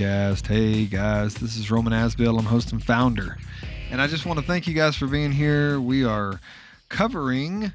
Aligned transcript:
podcast. 0.00 0.46
Hey 0.46 0.86
guys, 0.86 1.34
this 1.34 1.58
is 1.58 1.70
Roman 1.70 1.92
Asbill. 1.92 2.38
I'm 2.38 2.46
host 2.46 2.72
and 2.72 2.82
founder. 2.82 3.36
And 3.90 4.00
I 4.00 4.06
just 4.06 4.24
want 4.24 4.40
to 4.40 4.44
thank 4.44 4.66
you 4.66 4.72
guys 4.72 4.96
for 4.96 5.06
being 5.06 5.32
here. 5.32 5.78
We 5.78 6.04
are 6.04 6.40
covering 6.88 7.72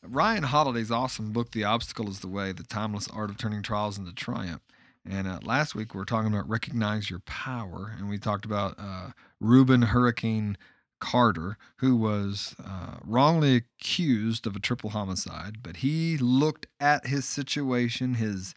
Ryan 0.00 0.44
Holiday's 0.44 0.92
awesome 0.92 1.32
book, 1.32 1.50
The 1.50 1.64
Obstacle 1.64 2.08
is 2.08 2.20
the 2.20 2.28
Way 2.28 2.52
The 2.52 2.62
Timeless 2.62 3.08
Art 3.08 3.28
of 3.28 3.38
Turning 3.38 3.62
Trials 3.62 3.98
into 3.98 4.12
Triumph. 4.12 4.62
And 5.04 5.26
uh, 5.26 5.40
last 5.42 5.74
week 5.74 5.94
we 5.94 5.98
were 5.98 6.04
talking 6.04 6.32
about 6.32 6.48
recognize 6.48 7.10
your 7.10 7.20
power, 7.20 7.92
and 7.98 8.08
we 8.08 8.18
talked 8.18 8.44
about 8.44 8.76
uh, 8.78 9.10
Rubin 9.40 9.82
Hurricane 9.82 10.56
Carter, 11.00 11.58
who 11.78 11.96
was 11.96 12.54
uh, 12.64 12.98
wrongly 13.04 13.56
accused 13.56 14.46
of 14.46 14.54
a 14.54 14.60
triple 14.60 14.90
homicide, 14.90 15.56
but 15.60 15.78
he 15.78 16.18
looked 16.18 16.68
at 16.78 17.08
his 17.08 17.24
situation, 17.24 18.14
his 18.14 18.54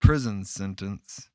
prison 0.00 0.44
sentence, 0.44 1.30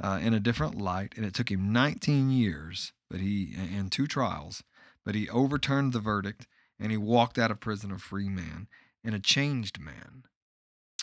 uh, 0.00 0.18
in 0.22 0.34
a 0.34 0.40
different 0.40 0.78
light, 0.78 1.14
and 1.16 1.24
it 1.24 1.34
took 1.34 1.50
him 1.50 1.72
19 1.72 2.30
years, 2.30 2.92
but 3.10 3.20
he 3.20 3.54
and 3.56 3.90
two 3.90 4.06
trials, 4.06 4.62
but 5.04 5.14
he 5.14 5.28
overturned 5.28 5.92
the 5.92 6.00
verdict 6.00 6.46
and 6.78 6.90
he 6.90 6.96
walked 6.96 7.38
out 7.38 7.50
of 7.50 7.60
prison 7.60 7.92
a 7.92 7.98
free 7.98 8.28
man 8.28 8.66
and 9.04 9.14
a 9.14 9.20
changed 9.20 9.78
man. 9.78 10.24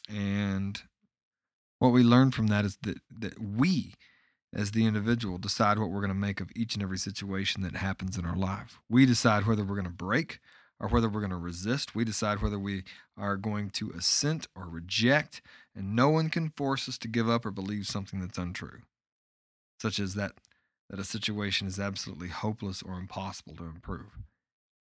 And 0.09 0.81
what 1.79 1.93
we 1.93 2.03
learn 2.03 2.31
from 2.31 2.47
that 2.47 2.65
is 2.65 2.77
that 2.81 2.99
that 3.19 3.39
we 3.39 3.93
as 4.53 4.71
the 4.71 4.85
individual 4.85 5.37
decide 5.37 5.77
what 5.77 5.89
we're 5.89 6.01
going 6.01 6.09
to 6.09 6.15
make 6.15 6.41
of 6.41 6.49
each 6.55 6.73
and 6.73 6.81
every 6.81 6.97
situation 6.97 7.61
that 7.61 7.75
happens 7.75 8.17
in 8.17 8.25
our 8.25 8.35
life. 8.35 8.79
We 8.89 9.05
decide 9.05 9.45
whether 9.45 9.63
we're 9.63 9.75
going 9.75 9.85
to 9.85 9.91
break 9.91 10.39
or 10.79 10.87
whether 10.87 11.07
we're 11.07 11.19
going 11.19 11.29
to 11.31 11.37
resist. 11.37 11.93
We 11.93 12.03
decide 12.03 12.41
whether 12.41 12.57
we 12.57 12.83
are 13.17 13.37
going 13.37 13.69
to 13.71 13.91
assent 13.91 14.47
or 14.55 14.67
reject, 14.67 15.41
and 15.79 15.95
no 15.95 16.09
one 16.09 16.29
can 16.29 16.49
force 16.49 16.89
us 16.89 16.97
to 16.97 17.07
give 17.07 17.29
up 17.29 17.45
or 17.45 17.51
believe 17.51 17.87
something 17.87 18.19
that's 18.19 18.37
untrue, 18.37 18.81
such 19.81 19.97
as 19.97 20.13
that 20.13 20.33
that 20.89 20.99
a 20.99 21.05
situation 21.05 21.67
is 21.67 21.79
absolutely 21.79 22.27
hopeless 22.27 22.81
or 22.81 22.95
impossible 22.95 23.55
to 23.55 23.63
improve. 23.63 24.17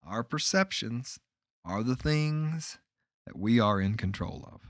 Our 0.05 0.23
perceptions 0.23 1.19
are 1.63 1.83
the 1.83 1.95
things 1.95 2.79
that 3.25 3.37
we 3.37 3.59
are 3.59 3.79
in 3.79 3.95
control 3.95 4.49
of. 4.51 4.61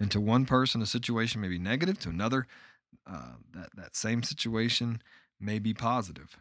And 0.00 0.10
to 0.12 0.20
one 0.20 0.46
person, 0.46 0.80
a 0.80 0.86
situation 0.86 1.40
may 1.40 1.48
be 1.48 1.58
negative, 1.58 1.98
to 2.00 2.08
another, 2.08 2.46
uh, 3.06 3.34
that, 3.52 3.70
that 3.74 3.96
same 3.96 4.22
situation 4.22 5.02
may 5.40 5.58
be 5.58 5.74
positive. 5.74 6.38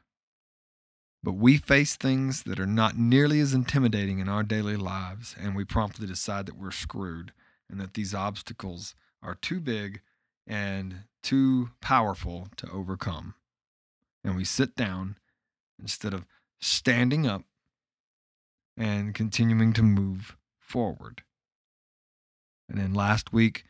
But 1.24 1.34
we 1.34 1.58
face 1.58 1.96
things 1.96 2.44
that 2.44 2.60
are 2.60 2.68
not 2.68 2.98
nearly 2.98 3.40
as 3.40 3.54
intimidating 3.54 4.20
in 4.20 4.30
our 4.30 4.44
daily 4.44 4.78
lives, 4.78 5.36
and 5.40 5.56
we 5.56 5.66
promptly 5.66 6.06
decide 6.06 6.46
that 6.46 6.58
we're 6.58 6.72
screwed 6.72 7.34
and 7.74 7.82
that 7.82 7.96
these 7.96 8.14
obstacles 8.14 8.94
are 9.24 9.34
too 9.34 9.60
big 9.60 10.02
and 10.46 11.06
too 11.24 11.72
powerful 11.82 12.48
to 12.56 12.70
overcome. 12.70 13.34
And 14.24 14.36
we 14.36 14.46
sit 14.46 14.76
down 14.76 15.18
instead 15.82 16.14
of 16.14 16.28
standing 16.62 17.26
up 17.26 17.42
and 18.78 19.16
continuing 19.16 19.74
to 19.74 19.82
move 19.82 20.38
forward. 20.60 21.24
And 22.70 22.80
then 22.80 22.94
last 22.94 23.34
week, 23.34 23.64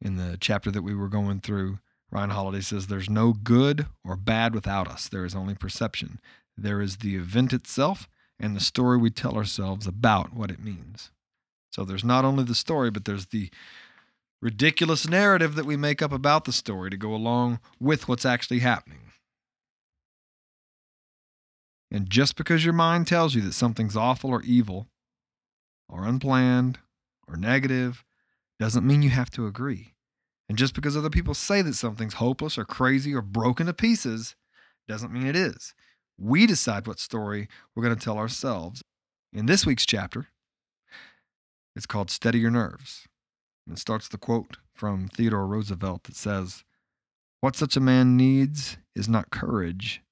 in 0.00 0.14
the 0.14 0.38
chapter 0.40 0.70
that 0.70 0.82
we 0.82 0.94
were 0.94 1.08
going 1.08 1.40
through, 1.40 1.80
Ryan 2.12 2.30
Holiday 2.30 2.60
says, 2.60 2.86
There's 2.86 3.10
no 3.10 3.32
good 3.32 3.86
or 4.04 4.14
bad 4.14 4.54
without 4.54 4.86
us. 4.86 5.08
There 5.08 5.24
is 5.24 5.34
only 5.34 5.56
perception. 5.56 6.20
There 6.56 6.80
is 6.80 6.98
the 6.98 7.16
event 7.16 7.52
itself 7.52 8.08
and 8.38 8.54
the 8.54 8.60
story 8.60 8.96
we 8.96 9.10
tell 9.10 9.36
ourselves 9.36 9.88
about 9.88 10.32
what 10.32 10.52
it 10.52 10.62
means. 10.62 11.10
So 11.70 11.84
there's 11.84 12.04
not 12.04 12.24
only 12.24 12.44
the 12.44 12.54
story, 12.54 12.90
but 12.90 13.04
there's 13.04 13.26
the 13.26 13.50
ridiculous 14.42 15.08
narrative 15.08 15.54
that 15.54 15.66
we 15.66 15.76
make 15.76 16.02
up 16.02 16.12
about 16.12 16.44
the 16.44 16.52
story 16.52 16.90
to 16.90 16.96
go 16.96 17.14
along 17.14 17.60
with 17.78 18.08
what's 18.08 18.24
actually 18.24 18.60
happening. 18.60 19.12
And 21.90 22.08
just 22.08 22.36
because 22.36 22.64
your 22.64 22.74
mind 22.74 23.06
tells 23.06 23.34
you 23.34 23.42
that 23.42 23.52
something's 23.52 23.96
awful 23.96 24.30
or 24.30 24.42
evil, 24.42 24.88
or 25.88 26.04
unplanned, 26.04 26.78
or 27.26 27.36
negative, 27.36 28.04
doesn't 28.58 28.86
mean 28.86 29.02
you 29.02 29.10
have 29.10 29.30
to 29.30 29.46
agree. 29.46 29.94
And 30.48 30.58
just 30.58 30.74
because 30.74 30.96
other 30.96 31.10
people 31.10 31.34
say 31.34 31.62
that 31.62 31.74
something's 31.74 32.14
hopeless 32.14 32.58
or 32.58 32.64
crazy 32.64 33.14
or 33.14 33.22
broken 33.22 33.66
to 33.66 33.74
pieces, 33.74 34.36
doesn't 34.88 35.12
mean 35.12 35.26
it 35.26 35.36
is. 35.36 35.74
We 36.18 36.46
decide 36.46 36.86
what 36.86 36.98
story 36.98 37.48
we're 37.74 37.84
going 37.84 37.96
to 37.96 38.04
tell 38.04 38.18
ourselves. 38.18 38.82
In 39.32 39.46
this 39.46 39.64
week's 39.64 39.86
chapter, 39.86 40.28
it's 41.76 41.86
called 41.86 42.10
Steady 42.10 42.38
Your 42.40 42.50
Nerves. 42.50 43.06
And 43.66 43.76
it 43.76 43.80
starts 43.80 44.08
the 44.08 44.18
quote 44.18 44.58
from 44.74 45.08
Theodore 45.08 45.46
Roosevelt 45.46 46.04
that 46.04 46.16
says, 46.16 46.64
What 47.40 47.56
such 47.56 47.76
a 47.76 47.80
man 47.80 48.16
needs 48.16 48.78
is 48.94 49.08
not 49.08 49.30
courage, 49.30 50.02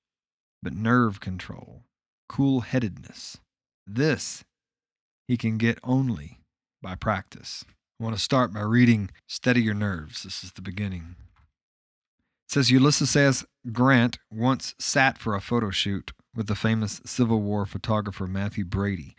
but 0.63 0.73
nerve 0.73 1.21
control, 1.21 1.83
cool 2.29 2.61
headedness. 2.61 3.39
This 3.87 4.45
he 5.27 5.37
can 5.37 5.59
get 5.59 5.79
only 5.85 6.41
by 6.83 6.95
practice. 6.95 7.65
I 8.01 8.05
want 8.05 8.17
to 8.17 8.23
start 8.23 8.53
by 8.53 8.61
reading 8.61 9.11
Steady 9.27 9.63
Your 9.63 9.75
Nerves. 9.75 10.23
This 10.23 10.43
is 10.43 10.53
the 10.53 10.63
beginning. 10.63 11.17
It 12.47 12.53
says 12.53 12.71
Ulysses 12.71 13.15
S. 13.15 13.45
Grant 13.73 14.19
once 14.31 14.75
sat 14.79 15.19
for 15.19 15.35
a 15.35 15.41
photo 15.41 15.71
shoot 15.71 16.13
with 16.35 16.47
the 16.47 16.55
famous 16.55 17.01
Civil 17.05 17.43
War 17.43 17.67
photographer 17.67 18.27
Mathew 18.27 18.65
Brady. 18.65 19.15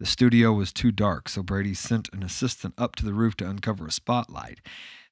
The 0.00 0.06
studio 0.06 0.52
was 0.52 0.72
too 0.72 0.90
dark, 0.90 1.28
so 1.28 1.42
Brady 1.42 1.74
sent 1.74 2.12
an 2.12 2.22
assistant 2.22 2.74
up 2.76 2.96
to 2.96 3.04
the 3.04 3.14
roof 3.14 3.36
to 3.36 3.48
uncover 3.48 3.86
a 3.86 3.92
spotlight. 3.92 4.60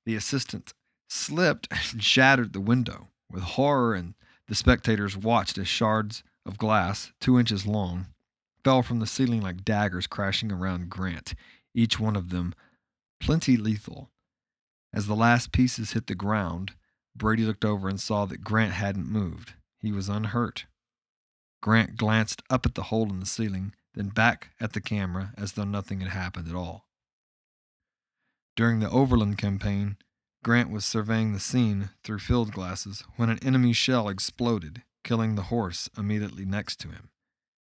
The 0.05 0.17
assistant 0.17 0.75
slipped 1.09 1.69
and 1.93 2.03
shattered 2.03 2.53
the 2.53 2.61
window. 2.61 3.09
With 3.31 3.43
horror, 3.43 3.95
and 3.95 4.15
the 4.49 4.55
spectators 4.55 5.17
watched 5.17 5.57
as 5.57 5.69
shards 5.69 6.23
of 6.45 6.59
glass, 6.59 7.13
two 7.21 7.39
inches 7.39 7.65
long, 7.65 8.09
fell 8.65 8.83
from 8.83 8.99
the 8.99 9.07
ceiling 9.07 9.41
like 9.41 9.65
daggers 9.65 10.07
crashing 10.07 10.53
around 10.53 10.91
Grant, 10.91 11.35
each 11.75 11.99
one 11.99 12.17
of 12.17 12.31
them 12.31 12.55
plenty 13.21 13.57
lethal. 13.57 14.11
As 14.93 15.07
the 15.07 15.17
last 15.17 15.53
pieces 15.53 15.93
hit 15.93 16.09
the 16.09 16.15
ground, 16.15 16.73
Brady 17.17 17.45
looked 17.45 17.65
over 17.65 17.89
and 17.89 18.01
saw 18.01 18.27
that 18.27 18.45
Grant 18.45 18.75
hadn't 18.75 19.07
moved. 19.09 19.55
He 19.79 19.93
was 19.93 20.09
unhurt. 20.09 20.67
Grant 21.63 21.97
glanced 21.97 22.43
up 22.51 22.67
at 22.67 22.75
the 22.75 22.85
hole 22.85 23.09
in 23.09 23.21
the 23.21 23.27
ceiling, 23.27 23.75
then 23.95 24.09
back 24.09 24.51
at 24.61 24.73
the 24.73 24.81
camera 24.81 25.33
as 25.37 25.53
though 25.53 25.65
nothing 25.65 26.01
had 26.01 26.11
happened 26.11 26.49
at 26.49 26.55
all. 26.55 26.87
During 28.57 28.81
the 28.81 28.91
Overland 28.91 29.39
campaign, 29.39 29.97
Grant 30.45 30.71
was 30.71 30.85
surveying 30.85 31.33
the 31.33 31.41
scene 31.41 31.91
through 32.03 32.19
field 32.19 32.53
glasses 32.53 33.05
when 33.17 33.31
an 33.31 33.39
enemy 33.45 33.73
shell 33.73 34.09
exploded, 34.09 34.83
killing 35.05 35.35
the 35.35 35.45
horse 35.45 35.89
immediately 35.97 36.45
next 36.45 36.77
to 36.81 36.89
him. 36.89 37.11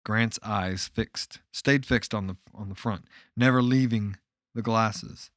Grant's 0.06 0.40
eyes 0.44 0.88
fixed, 0.88 1.40
stayed 1.52 1.85
fixed 1.85 2.13
on 2.13 2.28
the 2.28 2.35
on 2.53 2.69
the 2.69 2.75
front, 2.75 3.06
never 3.38 3.62
leaving 3.62 4.18
the 4.53 4.62
glasses. 4.62 5.29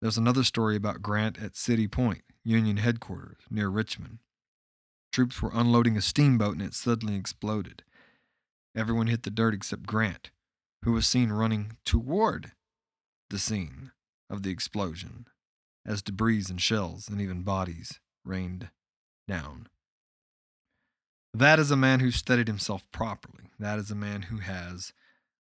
There's 0.00 0.18
another 0.18 0.42
story 0.42 0.74
about 0.74 1.02
Grant 1.02 1.40
at 1.40 1.56
City 1.56 1.86
Point, 1.86 2.22
Union 2.42 2.78
headquarters 2.78 3.38
near 3.50 3.68
Richmond. 3.68 4.18
Troops 5.12 5.40
were 5.42 5.52
unloading 5.52 5.96
a 5.96 6.02
steamboat 6.02 6.54
and 6.54 6.62
it 6.62 6.74
suddenly 6.74 7.14
exploded. 7.14 7.84
Everyone 8.76 9.06
hit 9.06 9.22
the 9.22 9.30
dirt 9.30 9.54
except 9.54 9.86
Grant, 9.86 10.30
who 10.84 10.92
was 10.92 11.06
seen 11.06 11.30
running 11.30 11.76
toward 11.84 12.52
the 13.30 13.38
scene 13.38 13.92
of 14.30 14.42
the 14.42 14.50
explosion 14.50 15.26
as 15.86 16.02
debris 16.02 16.44
and 16.48 16.60
shells 16.60 17.08
and 17.08 17.20
even 17.20 17.42
bodies 17.42 18.00
rained 18.24 18.70
down. 19.28 19.68
That 21.34 21.58
is 21.58 21.70
a 21.70 21.76
man 21.76 22.00
who 22.00 22.10
studied 22.10 22.46
himself 22.46 22.86
properly. 22.92 23.50
That 23.58 23.78
is 23.78 23.90
a 23.90 23.96
man 23.96 24.22
who 24.22 24.38
has 24.38 24.92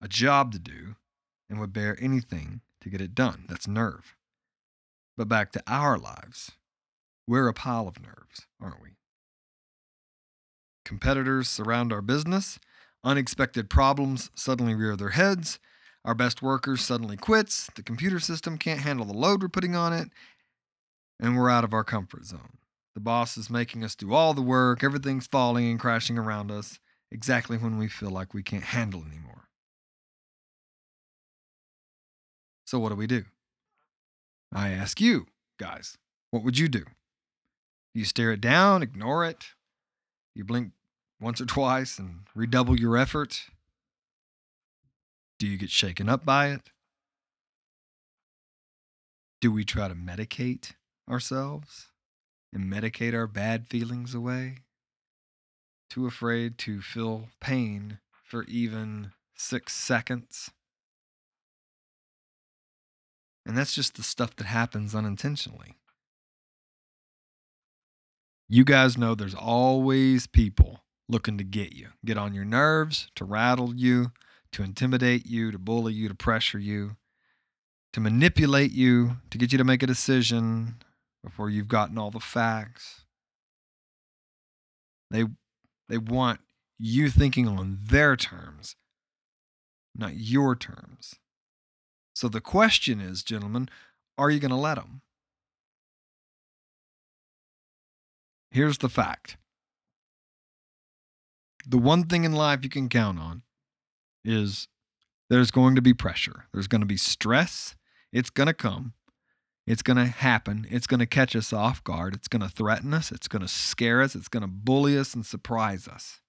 a 0.01 0.07
job 0.07 0.51
to 0.53 0.59
do 0.59 0.95
and 1.49 1.59
would 1.59 1.73
bear 1.73 1.97
anything 2.01 2.61
to 2.81 2.89
get 2.89 3.01
it 3.01 3.15
done. 3.15 3.45
That's 3.47 3.67
nerve. 3.67 4.15
But 5.17 5.27
back 5.27 5.51
to 5.53 5.63
our 5.67 5.97
lives. 5.97 6.51
We're 7.27 7.47
a 7.47 7.53
pile 7.53 7.87
of 7.87 8.01
nerves, 8.01 8.45
aren't 8.61 8.81
we? 8.81 8.97
Competitors 10.83 11.49
surround 11.49 11.93
our 11.93 12.01
business. 12.01 12.59
Unexpected 13.05 13.69
problems 13.69 14.31
suddenly 14.33 14.73
rear 14.73 14.95
their 14.95 15.09
heads. 15.09 15.59
Our 16.03 16.15
best 16.15 16.41
workers 16.41 16.81
suddenly 16.81 17.15
quits. 17.15 17.69
The 17.75 17.83
computer 17.83 18.19
system 18.19 18.57
can't 18.57 18.79
handle 18.79 19.05
the 19.05 19.13
load 19.13 19.43
we're 19.43 19.47
putting 19.47 19.75
on 19.75 19.93
it. 19.93 20.09
And 21.19 21.37
we're 21.37 21.51
out 21.51 21.63
of 21.63 21.71
our 21.71 21.83
comfort 21.83 22.25
zone. 22.25 22.57
The 22.95 22.99
boss 23.01 23.37
is 23.37 23.47
making 23.47 23.83
us 23.83 23.93
do 23.93 24.13
all 24.15 24.33
the 24.33 24.41
work. 24.41 24.83
Everything's 24.83 25.27
falling 25.27 25.69
and 25.69 25.79
crashing 25.79 26.17
around 26.17 26.49
us 26.49 26.79
exactly 27.11 27.57
when 27.57 27.77
we 27.77 27.87
feel 27.87 28.09
like 28.09 28.33
we 28.33 28.41
can't 28.41 28.63
handle 28.63 29.03
anymore. 29.07 29.49
So, 32.65 32.79
what 32.79 32.89
do 32.89 32.95
we 32.95 33.05
do? 33.05 33.25
I 34.51 34.69
ask 34.69 34.99
you, 34.99 35.27
guys, 35.59 35.97
what 36.31 36.43
would 36.43 36.57
you 36.57 36.67
do? 36.67 36.79
Do 36.79 37.99
you 37.99 38.05
stare 38.05 38.31
it 38.31 38.41
down, 38.41 38.81
ignore 38.81 39.25
it? 39.25 39.45
You 40.33 40.43
blink 40.43 40.71
once 41.25 41.41
or 41.41 41.45
twice 41.45 41.99
and 41.99 42.21
redouble 42.33 42.79
your 42.79 42.95
effort? 42.95 43.47
Do 45.39 45.47
you 45.47 45.57
get 45.57 45.71
shaken 45.71 46.07
up 46.07 46.23
by 46.23 46.51
it? 46.51 46.69
Do 49.41 49.51
we 49.51 49.65
try 49.65 49.89
to 49.89 49.95
medicate 49.95 50.71
ourselves? 51.09 51.89
and 52.55 52.71
medicate 52.71 53.13
our 53.13 53.27
bad 53.27 53.67
feelings 53.67 54.15
away, 54.15 54.59
too 55.89 56.07
afraid 56.07 56.57
to 56.57 56.81
feel 56.81 57.27
pain 57.41 57.99
for 58.23 58.45
even 58.45 59.11
six 59.35 59.73
seconds. 59.73 60.51
And 63.45 63.57
that's 63.57 63.75
just 63.75 63.95
the 63.95 64.03
stuff 64.03 64.35
that 64.37 64.47
happens 64.47 64.95
unintentionally. 64.95 65.75
You 68.47 68.63
guys 68.63 68.97
know 68.97 69.13
there's 69.13 69.35
always 69.35 70.25
people 70.25 70.84
looking 71.07 71.37
to 71.37 71.43
get 71.43 71.73
you, 71.73 71.89
get 72.03 72.17
on 72.17 72.33
your 72.33 72.45
nerves, 72.45 73.09
to 73.15 73.25
rattle 73.25 73.75
you, 73.75 74.11
to 74.51 74.63
intimidate 74.63 75.25
you, 75.25 75.51
to 75.51 75.59
bully 75.59 75.93
you, 75.93 76.07
to 76.07 76.15
pressure 76.15 76.59
you, 76.59 76.95
to 77.93 77.99
manipulate 77.99 78.71
you, 78.71 79.17
to 79.29 79.37
get 79.37 79.51
you 79.51 79.57
to 79.57 79.63
make 79.63 79.83
a 79.83 79.87
decision 79.87 80.75
before 81.23 81.49
you've 81.49 81.67
gotten 81.67 81.97
all 81.97 82.11
the 82.11 82.19
facts. 82.19 83.05
They 85.11 85.25
they 85.87 85.97
want 85.97 86.39
you 86.79 87.09
thinking 87.09 87.47
on 87.47 87.79
their 87.83 88.15
terms, 88.15 88.75
not 89.95 90.15
your 90.15 90.55
terms. 90.55 91.15
So 92.13 92.27
the 92.27 92.41
question 92.41 92.99
is, 92.99 93.23
gentlemen, 93.23 93.69
are 94.17 94.29
you 94.29 94.39
going 94.39 94.51
to 94.51 94.57
let 94.57 94.75
them? 94.75 95.01
Here's 98.51 98.77
the 98.77 98.89
fact 98.89 99.37
the 101.65 101.77
one 101.77 102.05
thing 102.05 102.23
in 102.23 102.33
life 102.33 102.59
you 102.63 102.69
can 102.69 102.89
count 102.89 103.19
on 103.19 103.41
is 104.23 104.67
there's 105.29 105.51
going 105.51 105.75
to 105.75 105.81
be 105.81 105.93
pressure, 105.93 106.45
there's 106.53 106.67
going 106.67 106.81
to 106.81 106.87
be 106.87 106.97
stress. 106.97 107.75
It's 108.13 108.29
going 108.29 108.47
to 108.47 108.53
come. 108.53 108.93
It's 109.67 109.81
going 109.81 109.97
to 109.97 110.05
happen. 110.05 110.65
It's 110.69 110.87
going 110.87 111.01
to 111.01 111.05
catch 111.05 111.35
us 111.35 111.51
off 111.51 111.83
guard. 111.83 112.13
It's 112.13 112.29
going 112.29 112.43
to 112.43 112.47
threaten 112.47 112.93
us. 112.93 113.11
It's 113.11 113.27
going 113.27 113.41
to 113.41 113.47
scare 113.47 114.01
us. 114.01 114.15
It's 114.15 114.29
going 114.29 114.41
to 114.41 114.47
bully 114.47 114.97
us 114.97 115.13
and 115.13 115.25
surprise 115.25 115.85
us. 115.85 116.21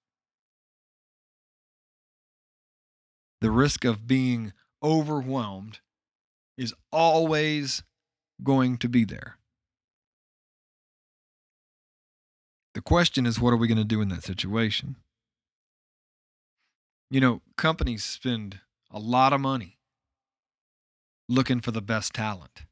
The 3.39 3.51
risk 3.51 3.85
of 3.85 4.05
being 4.05 4.51
overwhelmed 4.83 5.79
is 6.57 6.73
always 6.91 7.83
going 8.43 8.77
to 8.79 8.89
be 8.89 9.05
there. 9.05 9.37
The 12.73 12.81
question 12.81 13.25
is, 13.25 13.39
what 13.39 13.53
are 13.53 13.57
we 13.57 13.67
going 13.67 13.77
to 13.77 13.83
do 13.83 14.01
in 14.01 14.09
that 14.09 14.23
situation? 14.23 14.97
You 17.09 17.21
know, 17.21 17.41
companies 17.55 18.03
spend 18.03 18.59
a 18.91 18.99
lot 18.99 19.31
of 19.31 19.39
money 19.39 19.77
looking 21.29 21.61
for 21.61 21.71
the 21.71 21.81
best 21.81 22.13
talent, 22.13 22.65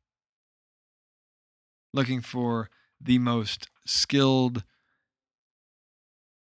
looking 1.93 2.21
for 2.21 2.69
the 2.99 3.17
most 3.19 3.69
skilled 3.85 4.63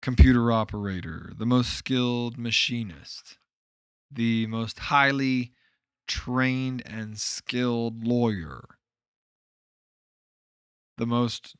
computer 0.02 0.50
operator, 0.50 1.32
the 1.36 1.46
most 1.46 1.72
skilled 1.74 2.36
machinist, 2.36 3.38
the 4.10 4.46
most 4.46 4.78
highly 4.78 5.52
trained 6.08 6.82
and 6.86 7.18
skilled 7.18 8.04
lawyer, 8.04 8.64
the 10.96 11.06
most 11.06 11.54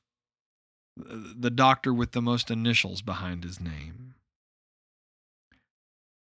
the 0.97 1.51
doctor 1.51 1.95
with 1.95 2.11
the 2.11 2.23
most 2.23 2.51
initials 2.51 3.03
behind 3.03 3.45
his 3.45 3.61
name. 3.61 4.15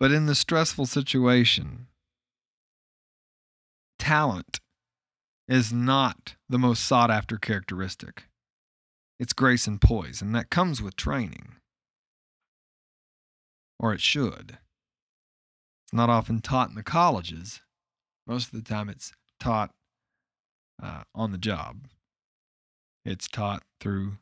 But 0.01 0.13
in 0.13 0.27
the 0.27 0.35
stressful 0.35 0.87
situation, 0.87 1.89
talent 3.99 4.61
is 5.49 5.73
not 5.73 6.37
the 6.49 6.59
most 6.59 6.85
sought 6.85 7.11
after 7.11 7.37
characteristic. 7.37 8.25
It's 9.19 9.33
grace 9.33 9.67
and 9.67 9.81
poise, 9.81 10.23
and 10.23 10.35
that 10.35 10.51
comes 10.51 10.81
with 10.81 10.95
training. 10.95 11.57
Or 13.81 13.93
it 13.93 14.01
should. 14.01 14.59
It's 15.85 15.93
not 15.93 16.11
often 16.11 16.41
taught 16.41 16.69
in 16.69 16.77
the 16.77 16.83
colleges. 16.83 17.61
Most 18.27 18.53
of 18.53 18.53
the 18.53 18.69
time, 18.69 18.89
it's 18.89 19.13
taught 19.41 19.71
uh, 20.81 21.03
on 21.15 21.33
the 21.33 21.39
job. 21.39 21.89
It's 23.05 23.27
taught 23.27 23.63
through 23.81 24.19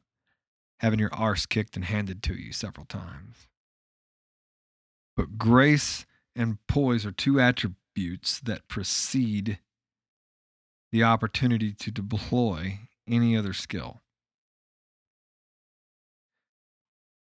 having 0.80 1.00
your 1.00 1.12
arse 1.12 1.44
kicked 1.44 1.76
and 1.76 1.84
handed 1.84 2.22
to 2.22 2.34
you 2.34 2.52
several 2.52 2.86
times. 2.86 3.48
But 5.16 5.38
grace 5.38 6.04
and 6.34 6.58
poise 6.66 7.06
are 7.06 7.12
two 7.12 7.40
attributes 7.40 8.40
that 8.40 8.68
precede 8.68 9.58
the 10.92 11.02
opportunity 11.02 11.72
to 11.72 11.90
deploy 11.90 12.80
any 13.08 13.36
other 13.36 13.52
skill. 13.52 14.02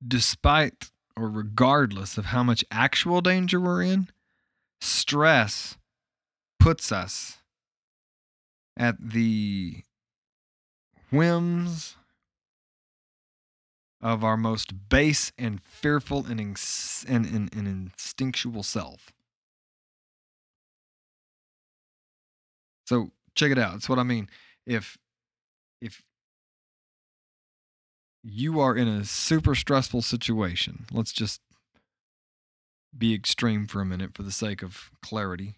Despite 0.06 0.91
or 1.18 1.30
regardless 1.30 2.18
of 2.18 2.25
how 2.25 2.44
much 2.44 2.63
actual 2.71 3.19
danger 3.21 3.59
we're 3.59 3.83
in, 3.83 4.09
stress 4.80 5.77
puts 6.59 6.92
us 6.92 7.39
at 8.77 8.95
the 9.12 9.83
whims 11.09 11.95
of 14.01 14.23
our 14.23 14.37
most 14.37 14.89
base 14.89 15.31
and 15.37 15.61
fearful 15.61 16.25
and, 16.25 16.39
and, 16.39 17.25
and, 17.25 17.49
and 17.53 17.67
instinctual 17.67 18.63
self. 18.63 19.11
So 22.85 23.11
check 23.35 23.51
it 23.51 23.59
out. 23.59 23.73
That's 23.73 23.89
what 23.89 23.99
I 23.99 24.03
mean. 24.03 24.29
If 24.65 24.97
if 25.81 26.03
you 28.23 28.59
are 28.59 28.75
in 28.75 28.87
a 28.87 29.05
super 29.05 29.55
stressful 29.55 30.01
situation, 30.01 30.85
let's 30.91 31.13
just 31.13 31.41
be 32.97 33.13
extreme 33.13 33.67
for 33.67 33.81
a 33.81 33.85
minute 33.85 34.15
for 34.15 34.23
the 34.23 34.31
sake 34.31 34.61
of 34.61 34.91
clarity. 35.01 35.55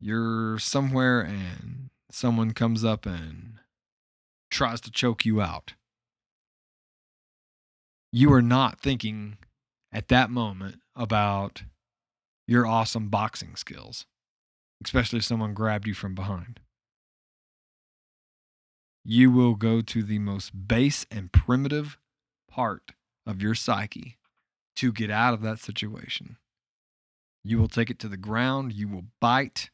You're 0.00 0.58
somewhere 0.58 1.20
and 1.20 1.90
someone 2.10 2.52
comes 2.52 2.84
up 2.84 3.04
and 3.04 3.58
tries 4.50 4.80
to 4.82 4.90
choke 4.90 5.24
you 5.24 5.40
out 5.40 5.74
you 8.12 8.32
are 8.32 8.42
not 8.42 8.80
thinking 8.80 9.36
at 9.92 10.08
that 10.08 10.30
moment 10.30 10.80
about 10.96 11.62
your 12.46 12.66
awesome 12.66 13.08
boxing 13.08 13.56
skills, 13.56 14.06
especially 14.82 15.18
if 15.18 15.24
someone 15.24 15.54
grabbed 15.54 15.86
you 15.86 15.94
from 15.94 16.14
behind. 16.14 16.60
You 19.04 19.30
will 19.30 19.54
go 19.54 19.80
to 19.80 20.02
the 20.02 20.18
most 20.18 20.68
base 20.68 21.06
and 21.10 21.32
primitive 21.32 21.98
part 22.50 22.92
of 23.26 23.42
your 23.42 23.54
psyche 23.54 24.16
to 24.76 24.92
get 24.92 25.10
out 25.10 25.34
of 25.34 25.42
that 25.42 25.58
situation. 25.58 26.36
You 27.44 27.58
will 27.58 27.68
take 27.68 27.90
it 27.90 27.98
to 28.00 28.08
the 28.08 28.16
ground. 28.16 28.72
You 28.72 28.88
will 28.88 29.04
bite. 29.20 29.70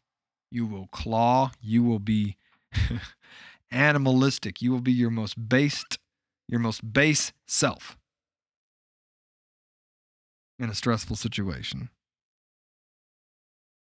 You 0.50 0.66
will 0.66 0.88
claw. 0.88 1.52
You 1.60 1.82
will 1.82 1.98
be 1.98 2.36
animalistic. 3.70 4.62
You 4.62 4.70
will 4.70 4.80
be 4.80 4.92
your 4.92 5.10
most 5.10 5.48
based, 5.48 5.98
your 6.48 6.60
most 6.60 6.92
base 6.92 7.32
self 7.46 7.96
in 10.58 10.68
a 10.68 10.74
stressful 10.74 11.16
situation. 11.16 11.90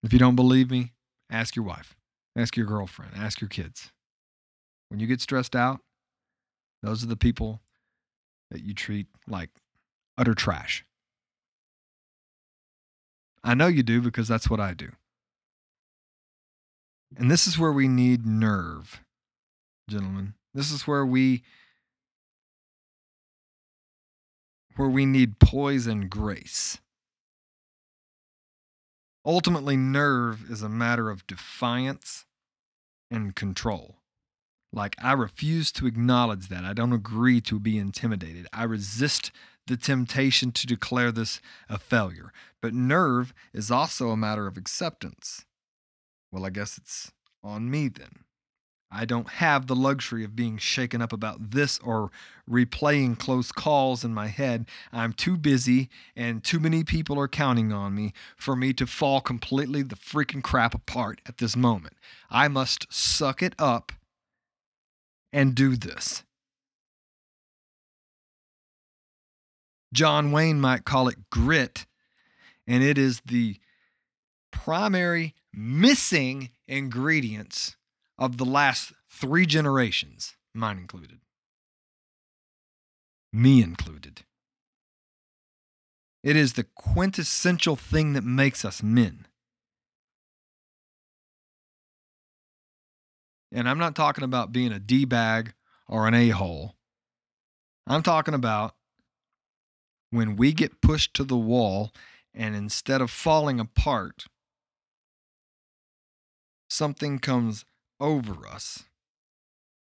If 0.03 0.13
you 0.13 0.19
don't 0.19 0.35
believe 0.35 0.69
me, 0.69 0.93
ask 1.29 1.55
your 1.55 1.65
wife, 1.65 1.95
ask 2.35 2.57
your 2.57 2.65
girlfriend, 2.65 3.13
ask 3.15 3.41
your 3.41 3.49
kids. 3.49 3.91
When 4.89 4.99
you 4.99 5.07
get 5.07 5.21
stressed 5.21 5.55
out, 5.55 5.79
those 6.81 7.03
are 7.03 7.07
the 7.07 7.15
people 7.15 7.61
that 8.51 8.63
you 8.63 8.73
treat 8.73 9.07
like 9.27 9.49
utter 10.17 10.33
trash. 10.33 10.85
I 13.43 13.53
know 13.53 13.67
you 13.67 13.83
do 13.83 14.01
because 14.01 14.27
that's 14.27 14.49
what 14.49 14.59
I 14.59 14.73
do. 14.73 14.89
And 17.17 17.29
this 17.29 17.47
is 17.47 17.59
where 17.59 17.71
we 17.71 17.87
need 17.87 18.25
nerve, 18.25 19.01
gentlemen. 19.89 20.33
This 20.53 20.71
is 20.71 20.87
where 20.87 21.05
we 21.05 21.43
where 24.75 24.89
we 24.89 25.05
need 25.05 25.39
poise 25.39 25.87
and 25.87 26.09
grace. 26.09 26.79
Ultimately, 29.25 29.77
nerve 29.77 30.49
is 30.49 30.61
a 30.61 30.69
matter 30.69 31.09
of 31.09 31.25
defiance 31.27 32.25
and 33.09 33.35
control. 33.35 33.97
Like, 34.73 34.95
I 35.01 35.13
refuse 35.13 35.71
to 35.73 35.85
acknowledge 35.85 36.47
that. 36.49 36.65
I 36.65 36.73
don't 36.73 36.93
agree 36.93 37.39
to 37.41 37.59
be 37.59 37.77
intimidated. 37.77 38.47
I 38.51 38.63
resist 38.63 39.31
the 39.67 39.77
temptation 39.77 40.51
to 40.51 40.67
declare 40.67 41.11
this 41.11 41.39
a 41.69 41.77
failure. 41.77 42.33
But 42.61 42.73
nerve 42.73 43.33
is 43.53 43.71
also 43.71 44.09
a 44.09 44.17
matter 44.17 44.47
of 44.47 44.57
acceptance. 44.57 45.45
Well, 46.31 46.45
I 46.45 46.49
guess 46.49 46.77
it's 46.77 47.11
on 47.43 47.69
me 47.69 47.87
then. 47.87 48.23
I 48.93 49.05
don't 49.05 49.27
have 49.27 49.65
the 49.65 49.75
luxury 49.75 50.23
of 50.23 50.35
being 50.35 50.57
shaken 50.59 51.01
up 51.01 51.11
about 51.11 51.51
this 51.51 51.79
or 51.79 52.11
replaying 52.49 53.17
close 53.17 53.51
calls 53.51 54.03
in 54.03 54.13
my 54.13 54.27
head. 54.27 54.67
I'm 54.91 55.13
too 55.13 55.35
busy 55.35 55.89
and 56.15 56.43
too 56.43 56.59
many 56.59 56.83
people 56.83 57.19
are 57.19 57.27
counting 57.27 57.73
on 57.73 57.95
me 57.95 58.13
for 58.37 58.55
me 58.55 58.71
to 58.73 58.85
fall 58.85 59.19
completely 59.19 59.81
the 59.81 59.95
freaking 59.95 60.43
crap 60.43 60.75
apart 60.75 61.21
at 61.25 61.39
this 61.39 61.55
moment. 61.55 61.97
I 62.29 62.47
must 62.47 62.85
suck 62.93 63.41
it 63.41 63.55
up 63.57 63.91
and 65.31 65.55
do 65.55 65.75
this. 65.75 66.23
John 69.91 70.31
Wayne 70.31 70.61
might 70.61 70.85
call 70.85 71.07
it 71.07 71.29
grit, 71.31 71.85
and 72.67 72.83
it 72.83 72.97
is 72.97 73.21
the 73.25 73.57
primary 74.51 75.33
missing 75.51 76.49
ingredients 76.67 77.75
of 78.17 78.37
the 78.37 78.45
last 78.45 78.93
three 79.09 79.45
generations, 79.45 80.35
mine 80.53 80.77
included, 80.77 81.19
me 83.31 83.61
included. 83.61 84.23
It 86.23 86.35
is 86.35 86.53
the 86.53 86.63
quintessential 86.63 87.75
thing 87.75 88.13
that 88.13 88.23
makes 88.23 88.63
us 88.63 88.81
men. 88.81 89.27
And 93.51 93.69
I'm 93.69 93.77
not 93.77 93.95
talking 93.95 94.23
about 94.23 94.51
being 94.51 94.71
a 94.71 94.79
D 94.79 95.05
bag 95.05 95.53
or 95.87 96.07
an 96.07 96.13
a 96.13 96.29
hole. 96.29 96.75
I'm 97.85 98.01
talking 98.01 98.33
about 98.33 98.75
when 100.09 100.35
we 100.35 100.53
get 100.53 100.81
pushed 100.81 101.13
to 101.15 101.23
the 101.23 101.37
wall 101.37 101.91
and 102.33 102.55
instead 102.55 103.01
of 103.01 103.11
falling 103.11 103.59
apart, 103.59 104.25
something 106.69 107.19
comes 107.19 107.65
over 108.03 108.45
us. 108.45 108.83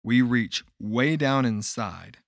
We 0.05 0.21
reach 0.23 0.63
way 0.79 1.17
down 1.17 1.45
inside 1.45 2.19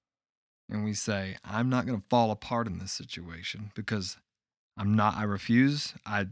and 0.68 0.84
we 0.84 0.94
say, 0.94 1.36
I'm 1.44 1.68
not 1.68 1.86
going 1.86 2.00
to 2.00 2.06
fall 2.08 2.30
apart 2.30 2.66
in 2.66 2.78
this 2.78 2.92
situation 2.92 3.70
because 3.74 4.16
I'm 4.76 4.96
not, 4.96 5.16
I 5.16 5.24
refuse. 5.24 5.94
I, 6.06 6.28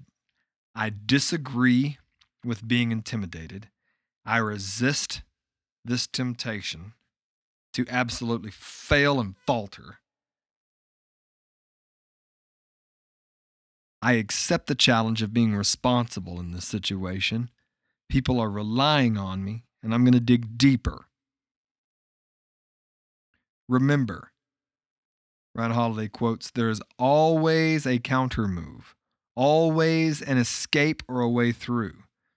I 0.74 0.90
disagree 1.04 1.98
with 2.42 2.66
being 2.66 2.90
intimidated. 2.90 3.68
I 4.24 4.38
resist 4.38 5.20
this 5.84 6.06
temptation 6.06 6.94
to 7.74 7.84
absolutely 7.90 8.50
fail 8.50 9.20
and 9.20 9.34
falter. 9.46 9.98
I 14.02 14.14
accept 14.14 14.66
the 14.66 14.74
challenge 14.74 15.20
of 15.20 15.34
being 15.34 15.54
responsible 15.54 16.40
in 16.40 16.52
this 16.52 16.64
situation. 16.64 17.50
People 18.10 18.40
are 18.40 18.50
relying 18.50 19.16
on 19.16 19.44
me, 19.44 19.62
and 19.82 19.94
I'm 19.94 20.02
going 20.02 20.12
to 20.12 20.20
dig 20.20 20.58
deeper. 20.58 21.06
Remember, 23.68 24.32
Ryan 25.54 25.70
Holiday 25.70 26.08
quotes, 26.08 26.50
there 26.50 26.70
is 26.70 26.82
always 26.98 27.86
a 27.86 28.00
counter 28.00 28.48
move, 28.48 28.96
always 29.36 30.20
an 30.20 30.38
escape 30.38 31.04
or 31.08 31.20
a 31.20 31.30
way 31.30 31.52
through. 31.52 31.94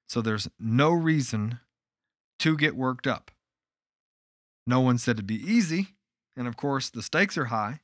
So 0.07 0.21
there's 0.21 0.47
no 0.59 0.91
reason 0.91 1.59
to 2.39 2.55
get 2.55 2.75
worked 2.75 3.07
up. 3.07 3.31
No 4.67 4.79
one 4.79 4.99
said 4.99 5.15
it'd 5.15 5.25
be 5.25 5.43
easy, 5.43 5.95
and 6.37 6.47
of 6.47 6.55
course, 6.55 6.91
the 6.91 7.01
stakes 7.01 7.35
are 7.35 7.45
high, 7.45 7.79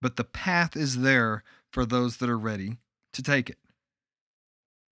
but 0.00 0.16
the 0.16 0.24
path 0.24 0.74
is 0.74 1.02
there 1.02 1.44
for 1.70 1.84
those 1.84 2.16
that 2.16 2.30
are 2.30 2.38
ready 2.38 2.78
to 3.12 3.22
take 3.22 3.50
it. 3.50 3.58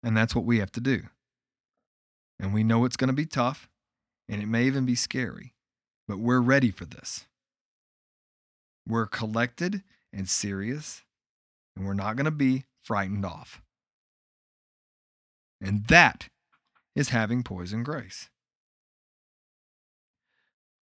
And 0.03 0.15
that's 0.15 0.35
what 0.35 0.45
we 0.45 0.59
have 0.59 0.73
to 0.73 0.81
do. 0.81 1.05
And 2.39 2.53
we 2.53 2.65
know 2.65 2.85
it's 2.85 2.97
going 2.97 3.09
to 3.09 3.15
be 3.15 3.27
tough, 3.27 3.69
and 4.29 4.43
it 4.43 4.47
may 4.47 4.65
even 4.65 4.85
be 4.85 4.95
scary, 4.95 5.55
but 6.09 6.19
we're 6.19 6.41
ready 6.41 6.71
for 6.71 6.85
this. 6.85 7.27
We're 8.87 9.07
collected 9.07 9.83
and 10.13 10.29
serious, 10.29 11.03
and 11.77 11.87
we're 11.87 11.95
not 11.95 12.17
going 12.17 12.25
to 12.25 12.31
be 12.31 12.65
frightened 12.83 13.25
off. 13.25 13.63
And 15.61 15.87
that 15.87 16.29
is 16.97 17.11
having 17.11 17.43
poison 17.43 17.85
grace. 17.85 18.29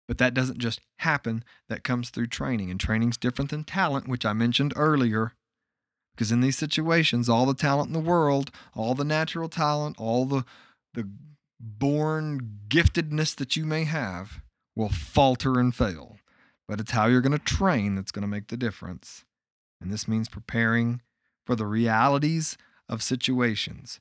But 0.09 0.19
that 0.19 0.35
doesn't 0.35 0.59
just 0.59 0.80
happen, 0.99 1.45
that 1.69 1.85
comes 1.85 2.11
through 2.11 2.26
training. 2.28 2.71
And 2.71 2.80
training's 2.80 3.16
different 3.16 3.50
than 3.50 3.62
talent, 3.62 4.09
which 4.09 4.26
I 4.26 4.33
mentioned 4.33 4.73
earlier. 4.75 5.35
Because 6.14 6.33
in 6.33 6.40
these 6.40 6.59
situations, 6.59 7.28
all 7.28 7.47
the 7.47 7.54
talent 7.54 7.88
in 7.88 7.92
the 7.92 8.00
world, 8.00 8.50
all 8.75 8.95
the 8.95 9.04
natural 9.04 9.49
talent, 9.49 9.97
all 10.00 10.25
the, 10.25 10.45
the 10.95 11.09
born 11.61 12.61
giftedness 12.69 13.37
that 13.37 13.55
you 13.55 13.67
may 13.67 13.85
have 13.85 14.40
will 14.75 14.88
falter 14.88 15.61
and 15.61 15.75
fail. 15.75 16.17
But 16.67 16.81
it's 16.81 16.93
how 16.93 17.07
you're 17.07 17.21
going 17.21 17.33
to 17.33 17.38
train 17.38 17.95
that's 17.95 18.12
going 18.12 18.23
to 18.23 18.29
make 18.29 18.49
the 18.49 18.57
difference. 18.57 19.25
And 19.81 19.90
this 19.90 20.09
means 20.09 20.29
preparing 20.29 21.02
for 21.45 21.57
the 21.57 21.67
realities 21.67 22.57
of 22.88 23.02
situations, 23.02 24.00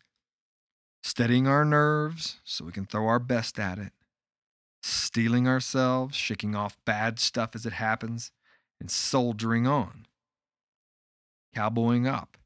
steadying 1.04 1.48
our 1.48 1.66
nerves 1.66 2.39
so 2.44 2.66
we 2.66 2.72
can 2.72 2.86
throw 2.86 3.08
our 3.08 3.20
best 3.20 3.60
at 3.60 3.80
it, 3.80 3.94
steeling 4.84 5.48
ourselves, 5.48 6.16
shaking 6.16 6.56
off 6.56 6.78
bad 6.86 7.20
stuff 7.20 7.56
as 7.56 7.66
it 7.66 7.74
happens, 7.74 8.32
and 8.80 8.92
soldiering 8.92 9.68
on. 9.68 10.06
Cowboying 11.56 12.08
up, 12.08 12.38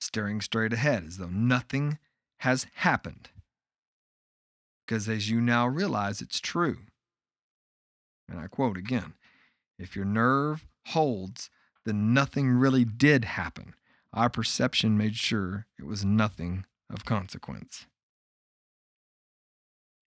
staring 0.00 0.40
straight 0.40 0.74
ahead 0.74 1.04
as 1.06 1.16
though 1.16 1.28
nothing 1.28 1.98
has 2.40 2.66
happened. 2.74 3.30
Because 4.88 5.06
as 5.06 5.28
you 5.28 5.42
now 5.42 5.66
realize, 5.66 6.22
it's 6.22 6.40
true. 6.40 6.78
And 8.26 8.40
I 8.40 8.46
quote 8.46 8.78
again 8.78 9.12
if 9.78 9.94
your 9.94 10.06
nerve 10.06 10.66
holds, 10.86 11.50
then 11.84 12.14
nothing 12.14 12.50
really 12.50 12.84
did 12.84 13.26
happen. 13.26 13.74
Our 14.14 14.30
perception 14.30 14.96
made 14.96 15.14
sure 15.14 15.66
it 15.78 15.84
was 15.84 16.06
nothing 16.06 16.64
of 16.90 17.04
consequence. 17.04 17.86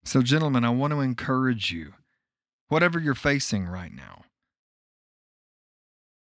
So, 0.04 0.24
gentlemen, 0.24 0.66
I 0.66 0.72
want 0.72 0.94
to 0.94 1.00
encourage 1.00 1.72
you, 1.72 1.94
whatever 2.68 3.00
you're 3.00 3.14
facing 3.14 3.68
right 3.68 3.94
now. 3.94 4.24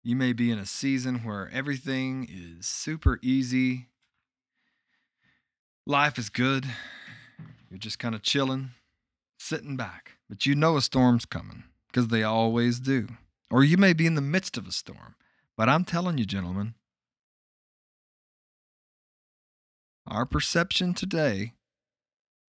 You 0.03 0.17
may 0.17 0.33
be 0.33 0.51
in 0.51 0.59
a 0.59 0.65
season 0.65 1.25
where 1.25 1.51
everything 1.53 2.27
is 2.31 2.67
super 2.67 3.19
easy, 3.23 3.89
life 5.87 6.19
is 6.19 6.31
good, 6.31 6.65
you're 7.71 7.79
just 7.79 7.99
kind 7.99 8.15
of 8.15 8.23
chilling, 8.23 8.71
sitting 9.39 9.77
back, 9.77 10.13
but 10.29 10.47
you 10.47 10.55
know 10.55 10.77
a 10.77 10.83
storm's 10.83 11.25
coming 11.25 11.65
because 11.89 12.09
they 12.09 12.23
always 12.23 12.81
do. 12.81 13.09
Or 13.51 13.65
you 13.65 13.77
may 13.77 13.93
be 13.93 14.07
in 14.07 14.15
the 14.15 14.21
midst 14.21 14.57
of 14.57 14.67
a 14.67 14.73
storm, 14.73 15.15
but 15.57 15.69
I'm 15.69 15.85
telling 15.85 16.19
you, 16.19 16.25
gentlemen, 16.25 16.75
our 20.07 20.27
perception 20.27 20.95
today 20.95 21.53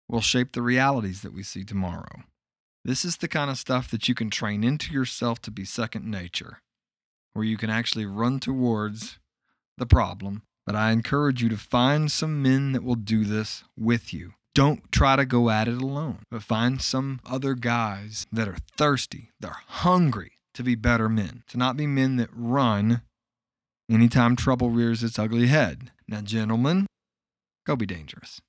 will 0.09 0.21
shape 0.21 0.53
the 0.53 0.63
realities 0.63 1.23
that 1.23 1.33
we 1.33 1.43
see 1.43 1.65
tomorrow. 1.65 2.25
This 2.85 3.05
is 3.05 3.19
the 3.19 3.29
kind 3.29 3.51
of 3.51 3.59
stuff 3.59 3.91
that 3.91 4.09
you 4.09 4.15
can 4.15 4.31
train 4.31 4.65
into 4.65 4.93
yourself 4.93 5.41
to 5.43 5.51
be 5.51 5.65
second 5.65 6.07
nature, 6.11 6.63
where 7.33 7.45
you 7.45 7.57
can 7.57 7.71
actually 7.71 8.07
run 8.07 8.41
towards 8.41 9.19
the 9.77 9.87
problem. 9.87 10.43
But 10.67 10.77
I 10.77 10.93
encourage 10.93 11.43
you 11.43 11.49
to 11.49 11.57
find 11.57 12.11
some 12.11 12.43
men 12.43 12.73
that 12.73 12.83
will 12.83 12.95
do 12.95 13.25
this 13.25 13.65
with 13.77 14.13
you. 14.13 14.35
Don't 14.59 14.91
try 14.91 15.15
to 15.15 15.25
go 15.25 15.51
at 15.51 15.69
it 15.69 15.81
alone, 15.81 16.25
but 16.33 16.43
find 16.43 16.83
some 16.83 17.21
other 17.25 17.55
guys 17.55 18.27
that 18.33 18.49
are 18.49 18.57
thirsty, 18.77 19.31
they're 19.39 19.63
hungry 19.69 20.33
to 20.53 20.65
be 20.65 20.75
better 20.75 21.09
men, 21.09 21.45
to 21.47 21.57
not 21.57 21.77
be 21.77 21.87
men 21.87 22.17
that 22.17 22.29
run 22.33 23.03
anytime 23.89 24.35
trouble 24.35 24.71
rears 24.71 25.05
its 25.05 25.17
ugly 25.17 25.47
head. 25.47 25.93
Now, 26.09 26.23
gentlemen, 26.23 26.89
go 27.69 27.77
be 27.77 27.87
dangerous. 27.87 28.41